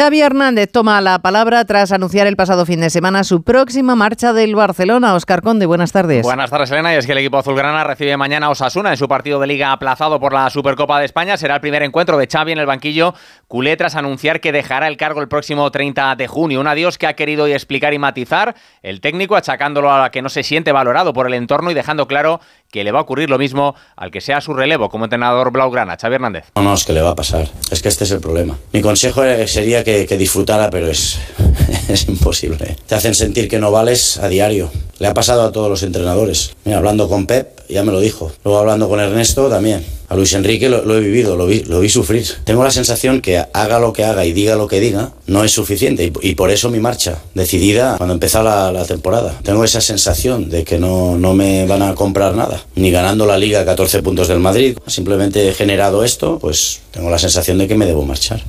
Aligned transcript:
Xavi 0.00 0.22
Hernández 0.22 0.72
toma 0.72 0.98
la 1.02 1.18
palabra 1.18 1.62
tras 1.66 1.92
anunciar 1.92 2.26
el 2.26 2.34
pasado 2.34 2.64
fin 2.64 2.80
de 2.80 2.88
semana 2.88 3.22
su 3.22 3.42
próxima 3.42 3.94
marcha 3.96 4.32
del 4.32 4.54
Barcelona. 4.54 5.12
Oscar 5.12 5.42
Conde, 5.42 5.66
buenas 5.66 5.92
tardes. 5.92 6.22
Buenas 6.22 6.48
tardes, 6.48 6.70
Elena. 6.70 6.94
Y 6.94 6.96
es 6.96 7.04
que 7.04 7.12
el 7.12 7.18
equipo 7.18 7.36
azulgrana 7.36 7.84
recibe 7.84 8.16
mañana 8.16 8.46
a 8.46 8.48
Osasuna 8.48 8.92
en 8.92 8.96
su 8.96 9.08
partido 9.08 9.38
de 9.40 9.46
liga 9.46 9.72
aplazado 9.72 10.18
por 10.18 10.32
la 10.32 10.48
Supercopa 10.48 10.98
de 11.00 11.04
España. 11.04 11.36
Será 11.36 11.56
el 11.56 11.60
primer 11.60 11.82
encuentro 11.82 12.16
de 12.16 12.26
Xavi 12.26 12.52
en 12.52 12.58
el 12.60 12.64
banquillo 12.64 13.12
culé 13.46 13.76
tras 13.76 13.94
anunciar 13.94 14.40
que 14.40 14.52
dejará 14.52 14.88
el 14.88 14.96
cargo 14.96 15.20
el 15.20 15.28
próximo 15.28 15.70
30 15.70 16.16
de 16.16 16.28
junio. 16.28 16.60
Un 16.60 16.68
adiós 16.68 16.96
que 16.96 17.06
ha 17.06 17.14
querido 17.14 17.46
explicar 17.48 17.92
y 17.92 17.98
matizar 17.98 18.54
el 18.80 19.02
técnico, 19.02 19.36
achacándolo 19.36 19.92
a 19.92 20.10
que 20.10 20.22
no 20.22 20.30
se 20.30 20.44
siente 20.44 20.72
valorado 20.72 21.12
por 21.12 21.26
el 21.26 21.34
entorno 21.34 21.70
y 21.70 21.74
dejando 21.74 22.06
claro 22.06 22.40
que 22.70 22.84
le 22.84 22.92
va 22.92 23.00
a 23.00 23.02
ocurrir 23.02 23.28
lo 23.30 23.38
mismo 23.38 23.74
al 23.96 24.10
que 24.10 24.20
sea 24.20 24.40
su 24.40 24.54
relevo 24.54 24.88
como 24.88 25.04
entrenador 25.04 25.50
blaugrana, 25.50 25.96
Xavi 26.00 26.14
Hernández. 26.14 26.44
No, 26.56 26.62
no, 26.62 26.74
es 26.74 26.84
que 26.84 26.92
le 26.92 27.02
va 27.02 27.10
a 27.10 27.16
pasar. 27.16 27.48
Es 27.70 27.82
que 27.82 27.88
este 27.88 28.04
es 28.04 28.10
el 28.12 28.20
problema. 28.20 28.56
Mi 28.72 28.80
consejo 28.80 29.22
sería 29.46 29.82
que, 29.84 30.06
que 30.06 30.16
disfrutara, 30.16 30.70
pero 30.70 30.88
es, 30.88 31.20
es 31.88 32.08
imposible. 32.08 32.76
Te 32.86 32.94
hacen 32.94 33.14
sentir 33.14 33.48
que 33.48 33.58
no 33.58 33.70
vales 33.70 34.18
a 34.18 34.28
diario. 34.28 34.70
Le 35.00 35.08
ha 35.08 35.14
pasado 35.14 35.42
a 35.42 35.50
todos 35.50 35.70
los 35.70 35.82
entrenadores. 35.82 36.50
Mira, 36.66 36.76
hablando 36.76 37.08
con 37.08 37.26
Pep, 37.26 37.58
ya 37.70 37.82
me 37.82 37.90
lo 37.90 38.00
dijo. 38.00 38.30
Luego 38.44 38.58
hablando 38.58 38.86
con 38.86 39.00
Ernesto 39.00 39.48
también. 39.48 39.82
A 40.10 40.14
Luis 40.14 40.34
Enrique 40.34 40.68
lo, 40.68 40.94
he 40.94 41.00
vivido, 41.00 41.36
lo 41.36 41.46
vi, 41.46 41.88
sufrir. 41.88 42.26
Tengo 42.44 42.62
la 42.62 42.70
sensación 42.70 43.22
que 43.22 43.38
haga 43.38 43.78
lo 43.78 43.94
que 43.94 44.04
haga 44.04 44.26
y 44.26 44.34
diga 44.34 44.56
lo 44.56 44.66
que 44.66 44.78
diga, 44.78 45.12
no 45.26 45.42
es 45.42 45.52
suficiente. 45.52 46.04
Y, 46.04 46.30
y 46.30 46.34
por 46.34 46.50
eso 46.50 46.68
mi 46.68 46.80
marcha, 46.80 47.16
decidida 47.34 47.96
cuando 47.96 48.12
empezó 48.12 48.42
la, 48.42 48.72
la, 48.72 48.84
temporada. 48.84 49.38
Tengo 49.42 49.64
esa 49.64 49.80
sensación 49.80 50.50
de 50.50 50.64
que 50.64 50.78
no, 50.78 51.16
no 51.16 51.32
me 51.32 51.66
van 51.66 51.80
a 51.80 51.94
comprar 51.94 52.34
nada. 52.34 52.62
Ni 52.74 52.90
ganando 52.90 53.24
la 53.24 53.38
liga 53.38 53.64
14 53.64 54.02
puntos 54.02 54.28
del 54.28 54.40
Madrid. 54.40 54.76
Simplemente 54.86 55.48
he 55.48 55.54
generado 55.54 56.04
esto, 56.04 56.38
pues 56.38 56.82
tengo 56.90 57.08
la 57.08 57.18
sensación 57.18 57.56
de 57.56 57.68
que 57.68 57.74
me 57.74 57.86
debo 57.86 58.04
marchar. 58.04 58.42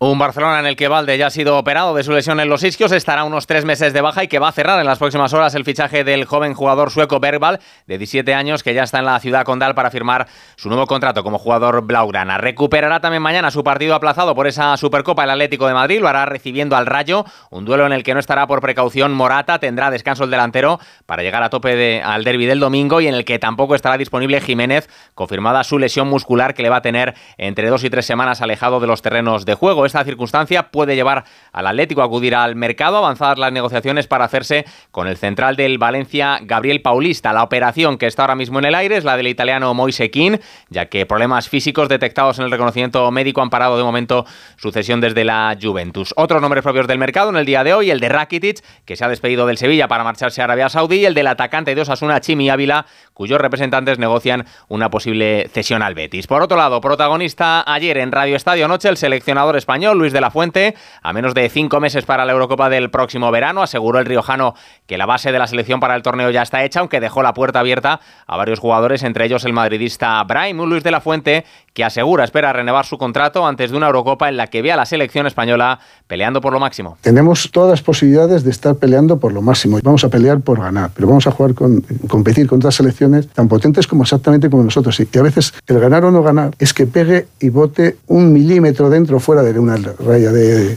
Un 0.00 0.16
Barcelona 0.16 0.60
en 0.60 0.66
el 0.66 0.76
que 0.76 0.86
Valde 0.86 1.18
ya 1.18 1.26
ha 1.26 1.30
sido 1.30 1.58
operado 1.58 1.92
de 1.92 2.04
su 2.04 2.12
lesión 2.12 2.38
en 2.38 2.48
los 2.48 2.62
isquios, 2.62 2.92
estará 2.92 3.24
unos 3.24 3.48
tres 3.48 3.64
meses 3.64 3.92
de 3.92 4.00
baja 4.00 4.22
y 4.22 4.28
que 4.28 4.38
va 4.38 4.46
a 4.46 4.52
cerrar 4.52 4.78
en 4.78 4.86
las 4.86 5.00
próximas 5.00 5.34
horas 5.34 5.56
el 5.56 5.64
fichaje 5.64 6.04
del 6.04 6.24
joven 6.24 6.54
jugador 6.54 6.92
sueco 6.92 7.18
Bergval, 7.18 7.58
de 7.88 7.98
17 7.98 8.32
años, 8.32 8.62
que 8.62 8.74
ya 8.74 8.84
está 8.84 9.00
en 9.00 9.06
la 9.06 9.18
ciudad 9.18 9.44
condal 9.44 9.74
para 9.74 9.90
firmar 9.90 10.28
su 10.54 10.68
nuevo 10.68 10.86
contrato 10.86 11.24
como 11.24 11.36
jugador 11.36 11.84
blaugrana. 11.84 12.38
Recuperará 12.38 13.00
también 13.00 13.24
mañana 13.24 13.50
su 13.50 13.64
partido 13.64 13.96
aplazado 13.96 14.36
por 14.36 14.46
esa 14.46 14.76
Supercopa 14.76 15.24
el 15.24 15.30
Atlético 15.30 15.66
de 15.66 15.74
Madrid, 15.74 16.00
lo 16.00 16.06
hará 16.06 16.26
recibiendo 16.26 16.76
al 16.76 16.86
Rayo, 16.86 17.24
un 17.50 17.64
duelo 17.64 17.84
en 17.84 17.92
el 17.92 18.04
que 18.04 18.14
no 18.14 18.20
estará 18.20 18.46
por 18.46 18.60
precaución 18.60 19.12
Morata, 19.12 19.58
tendrá 19.58 19.90
descanso 19.90 20.22
el 20.22 20.30
delantero 20.30 20.78
para 21.06 21.24
llegar 21.24 21.42
a 21.42 21.50
tope 21.50 21.74
de, 21.74 22.02
al 22.04 22.22
derby 22.22 22.46
del 22.46 22.60
domingo 22.60 23.00
y 23.00 23.08
en 23.08 23.14
el 23.14 23.24
que 23.24 23.40
tampoco 23.40 23.74
estará 23.74 23.98
disponible 23.98 24.40
Jiménez, 24.40 24.88
confirmada 25.16 25.64
su 25.64 25.76
lesión 25.76 26.06
muscular 26.06 26.54
que 26.54 26.62
le 26.62 26.68
va 26.68 26.76
a 26.76 26.82
tener 26.82 27.16
entre 27.36 27.68
dos 27.68 27.82
y 27.82 27.90
tres 27.90 28.06
semanas 28.06 28.42
alejado 28.42 28.78
de 28.78 28.86
los 28.86 29.02
terrenos 29.02 29.44
de 29.44 29.54
juego 29.54 29.87
esta 29.88 30.04
circunstancia 30.04 30.70
puede 30.70 30.94
llevar 30.94 31.24
al 31.52 31.66
Atlético 31.66 32.02
a 32.02 32.04
acudir 32.04 32.34
al 32.34 32.54
mercado, 32.54 32.98
avanzadas 32.98 33.38
las 33.38 33.52
negociaciones 33.52 34.06
para 34.06 34.24
hacerse 34.24 34.64
con 34.90 35.08
el 35.08 35.16
central 35.16 35.56
del 35.56 35.78
Valencia, 35.78 36.38
Gabriel 36.42 36.82
Paulista. 36.82 37.32
La 37.32 37.42
operación 37.42 37.98
que 37.98 38.06
está 38.06 38.22
ahora 38.22 38.34
mismo 38.34 38.58
en 38.58 38.66
el 38.66 38.74
aire 38.74 38.96
es 38.96 39.04
la 39.04 39.16
del 39.16 39.26
italiano 39.26 39.74
Moise 39.74 40.10
Kean, 40.10 40.40
ya 40.68 40.86
que 40.86 41.06
problemas 41.06 41.48
físicos 41.48 41.88
detectados 41.88 42.38
en 42.38 42.44
el 42.44 42.50
reconocimiento 42.50 43.10
médico 43.10 43.40
han 43.42 43.50
parado 43.50 43.76
de 43.76 43.84
momento 43.84 44.26
su 44.56 44.70
cesión 44.70 45.00
desde 45.00 45.24
la 45.24 45.56
Juventus. 45.60 46.12
Otros 46.16 46.42
nombres 46.42 46.62
propios 46.62 46.86
del 46.86 46.98
mercado 46.98 47.30
en 47.30 47.36
el 47.36 47.46
día 47.46 47.64
de 47.64 47.74
hoy, 47.74 47.90
el 47.90 48.00
de 48.00 48.08
Rakitic, 48.08 48.62
que 48.84 48.96
se 48.96 49.04
ha 49.04 49.08
despedido 49.08 49.46
del 49.46 49.58
Sevilla 49.58 49.88
para 49.88 50.04
marcharse 50.04 50.40
a 50.40 50.44
Arabia 50.44 50.68
Saudí, 50.68 50.98
y 50.98 51.06
el 51.06 51.14
del 51.14 51.28
atacante 51.28 51.74
de 51.74 51.80
Osasuna, 51.80 52.20
Chimi 52.20 52.50
Ávila, 52.50 52.86
cuyos 53.14 53.40
representantes 53.40 53.98
negocian 53.98 54.46
una 54.68 54.90
posible 54.90 55.48
cesión 55.52 55.82
al 55.82 55.94
Betis. 55.94 56.26
Por 56.26 56.42
otro 56.42 56.56
lado, 56.56 56.80
protagonista 56.80 57.64
ayer 57.66 57.98
en 57.98 58.12
Radio 58.12 58.36
Estadio 58.36 58.68
Noche, 58.68 58.88
el 58.88 58.96
seleccionador 58.96 59.56
español 59.56 59.77
Luis 59.78 60.12
de 60.12 60.20
la 60.20 60.30
Fuente, 60.30 60.74
a 61.02 61.12
menos 61.12 61.34
de 61.34 61.48
cinco 61.48 61.80
meses 61.80 62.04
para 62.04 62.24
la 62.24 62.32
Eurocopa 62.32 62.68
del 62.68 62.90
próximo 62.90 63.30
verano, 63.30 63.62
aseguró 63.62 64.00
el 64.00 64.06
riojano 64.06 64.54
que 64.86 64.98
la 64.98 65.06
base 65.06 65.30
de 65.30 65.38
la 65.38 65.46
selección 65.46 65.78
para 65.78 65.94
el 65.94 66.02
torneo 66.02 66.30
ya 66.30 66.42
está 66.42 66.64
hecha, 66.64 66.80
aunque 66.80 67.00
dejó 67.00 67.22
la 67.22 67.32
puerta 67.32 67.60
abierta 67.60 68.00
a 68.26 68.36
varios 68.36 68.58
jugadores, 68.58 69.02
entre 69.04 69.24
ellos 69.24 69.44
el 69.44 69.52
madridista 69.52 70.22
Brahim, 70.24 70.64
Luis 70.64 70.82
de 70.82 70.90
la 70.90 71.00
Fuente 71.00 71.44
que 71.78 71.84
asegura 71.84 72.24
espera 72.24 72.52
renovar 72.52 72.86
su 72.86 72.98
contrato 72.98 73.46
antes 73.46 73.70
de 73.70 73.76
una 73.76 73.86
Eurocopa 73.86 74.28
en 74.28 74.36
la 74.36 74.48
que 74.48 74.62
vea 74.62 74.74
a 74.74 74.76
la 74.76 74.84
selección 74.84 75.28
española 75.28 75.78
peleando 76.08 76.40
por 76.40 76.52
lo 76.52 76.58
máximo. 76.58 76.98
Tenemos 77.02 77.50
todas 77.52 77.70
las 77.70 77.82
posibilidades 77.82 78.42
de 78.42 78.50
estar 78.50 78.74
peleando 78.74 79.20
por 79.20 79.32
lo 79.32 79.42
máximo. 79.42 79.78
Vamos 79.84 80.02
a 80.02 80.08
pelear 80.08 80.40
por 80.40 80.58
ganar, 80.58 80.90
pero 80.92 81.06
vamos 81.06 81.28
a 81.28 81.30
jugar 81.30 81.54
con 81.54 81.84
competir 82.08 82.48
contra 82.48 82.72
selecciones 82.72 83.28
tan 83.28 83.46
potentes 83.46 83.86
como 83.86 84.02
exactamente 84.02 84.50
como 84.50 84.64
nosotros. 84.64 84.98
Y 84.98 85.18
a 85.18 85.22
veces 85.22 85.54
el 85.68 85.78
ganar 85.78 86.04
o 86.04 86.10
no 86.10 86.20
ganar 86.20 86.50
es 86.58 86.74
que 86.74 86.88
pegue 86.88 87.28
y 87.38 87.48
bote 87.48 87.98
un 88.08 88.32
milímetro 88.32 88.90
dentro 88.90 89.18
o 89.18 89.20
fuera 89.20 89.44
de 89.44 89.56
una 89.56 89.76
raya 89.76 90.32
de, 90.32 90.76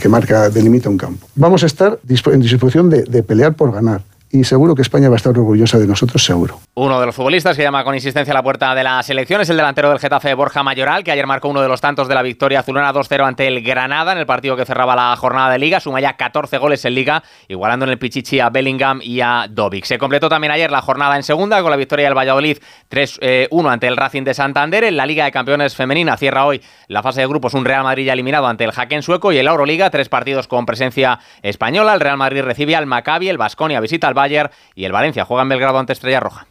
que 0.00 0.08
marca, 0.08 0.48
delimita 0.48 0.88
un 0.88 0.96
campo. 0.96 1.26
Vamos 1.34 1.64
a 1.64 1.66
estar 1.66 1.98
en 2.32 2.40
disposición 2.40 2.88
de 2.88 3.22
pelear 3.22 3.52
por 3.52 3.72
ganar 3.72 4.00
y 4.34 4.42
seguro 4.42 4.74
que 4.74 4.82
España 4.82 5.08
va 5.08 5.14
a 5.14 5.16
estar 5.16 5.30
orgullosa 5.38 5.78
de 5.78 5.86
nosotros, 5.86 6.24
seguro. 6.24 6.58
Uno 6.74 6.98
de 6.98 7.06
los 7.06 7.14
futbolistas 7.14 7.56
que 7.56 7.62
llama 7.62 7.84
con 7.84 7.94
insistencia 7.94 8.32
a 8.32 8.34
la 8.34 8.42
puerta 8.42 8.74
de 8.74 8.82
la 8.82 9.00
selección 9.04 9.40
es 9.40 9.48
el 9.48 9.56
delantero 9.56 9.90
del 9.90 10.00
Getafe, 10.00 10.34
Borja 10.34 10.64
Mayoral, 10.64 11.04
que 11.04 11.12
ayer 11.12 11.24
marcó 11.24 11.48
uno 11.48 11.62
de 11.62 11.68
los 11.68 11.80
tantos 11.80 12.08
de 12.08 12.16
la 12.16 12.22
victoria 12.22 12.58
azulana 12.58 12.92
2-0 12.92 13.24
ante 13.24 13.46
el 13.46 13.62
Granada 13.62 14.10
en 14.10 14.18
el 14.18 14.26
partido 14.26 14.56
que 14.56 14.64
cerraba 14.64 14.96
la 14.96 15.14
jornada 15.14 15.52
de 15.52 15.60
Liga. 15.60 15.78
Suma 15.78 16.00
ya 16.00 16.16
14 16.16 16.58
goles 16.58 16.84
en 16.84 16.96
Liga, 16.96 17.22
igualando 17.46 17.84
en 17.84 17.92
el 17.92 17.98
Pichichi 17.98 18.40
a 18.40 18.50
Bellingham 18.50 18.98
y 19.04 19.20
a 19.20 19.46
Dovic. 19.48 19.84
Se 19.84 19.98
completó 19.98 20.28
también 20.28 20.50
ayer 20.50 20.72
la 20.72 20.82
jornada 20.82 21.14
en 21.14 21.22
segunda 21.22 21.62
con 21.62 21.70
la 21.70 21.76
victoria 21.76 22.06
del 22.06 22.18
Valladolid 22.18 22.58
3-1 22.90 23.18
eh, 23.20 23.48
ante 23.68 23.86
el 23.86 23.96
Racing 23.96 24.24
de 24.24 24.34
Santander. 24.34 24.82
En 24.82 24.96
la 24.96 25.06
Liga 25.06 25.26
de 25.26 25.30
Campeones 25.30 25.76
Femenina 25.76 26.16
cierra 26.16 26.44
hoy 26.44 26.60
la 26.88 27.04
fase 27.04 27.20
de 27.20 27.28
grupos 27.28 27.54
un 27.54 27.64
Real 27.64 27.84
Madrid 27.84 28.06
ya 28.06 28.14
eliminado 28.14 28.48
ante 28.48 28.64
el 28.64 28.72
Jaquén 28.72 29.02
sueco 29.02 29.30
y 29.30 29.38
el 29.38 29.46
Euroliga, 29.46 29.90
tres 29.90 30.08
partidos 30.08 30.48
con 30.48 30.66
presencia 30.66 31.20
española. 31.40 31.94
El 31.94 32.00
Real 32.00 32.16
Madrid 32.16 32.42
recibe 32.42 32.74
al 32.74 32.86
Maccabi, 32.86 33.28
el 33.28 33.38
Vasconia 33.38 33.78
visita 33.78 34.08
al 34.08 34.14
Bayern 34.24 34.50
y 34.74 34.84
el 34.84 34.92
Valencia 34.92 35.24
juega 35.24 35.42
en 35.42 35.50
Belgrado 35.50 35.78
ante 35.78 35.92
Estrella 35.92 36.20
Roja. 36.20 36.46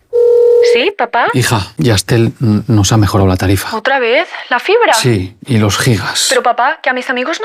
¿Sí, 0.73 0.91
papá? 0.97 1.27
Hija, 1.33 1.59
Yastel 1.77 2.33
nos 2.39 2.91
ha 2.91 2.97
mejorado 2.97 3.27
la 3.27 3.35
tarifa. 3.35 3.75
¿Otra 3.75 3.99
vez? 3.99 4.27
¿La 4.49 4.59
fibra? 4.59 4.93
Sí, 4.93 5.35
y 5.45 5.57
los 5.57 5.77
gigas. 5.77 6.27
Pero 6.29 6.41
papá, 6.41 6.79
que 6.81 6.89
a 6.89 6.93
mis 6.93 7.09
amigos 7.09 7.39
no 7.39 7.41